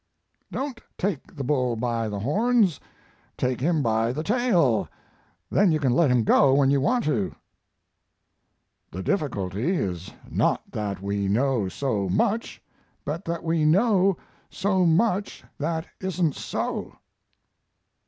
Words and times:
"Don't 0.51 0.81
take 0.97 1.35
the 1.35 1.43
bull 1.43 1.75
by 1.75 2.09
the 2.09 2.17
horns 2.17 2.79
take 3.37 3.59
him 3.59 3.83
by 3.83 4.11
the 4.11 4.23
tail; 4.23 4.87
then 5.51 5.71
you 5.71 5.79
can 5.79 5.91
let 5.91 6.25
go 6.25 6.55
when 6.55 6.71
you 6.71 6.81
want 6.81 7.03
to." 7.03 7.35
"The 8.89 9.03
difficulty 9.03 9.73
is 9.75 10.11
not 10.27 10.63
that 10.71 11.03
we 11.03 11.27
know 11.27 11.69
so 11.69 12.09
much, 12.09 12.63
but 13.05 13.23
that 13.25 13.43
we 13.43 13.63
know 13.63 14.17
so 14.49 14.87
much 14.87 15.43
that 15.59 15.85
isn't 15.99 16.33
so." 16.33 16.95